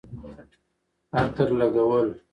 عطر 1.17 1.49
لګول 1.59 2.09